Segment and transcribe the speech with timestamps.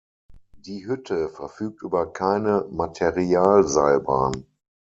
[0.57, 4.47] Die Hütte verfügt über keine Materialseilbahn.